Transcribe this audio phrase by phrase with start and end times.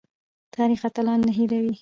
[0.55, 1.75] تاریخ اتلان نه هیروي